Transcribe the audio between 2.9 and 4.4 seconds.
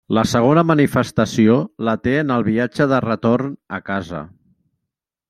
de retorn a casa.